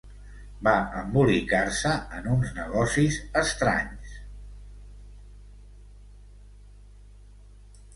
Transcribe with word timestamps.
Va 0.67 0.71
embolicar-se 1.01 1.91
en 2.21 2.31
uns 2.37 2.51
negocis 2.61 3.19
estranys. 3.43 4.17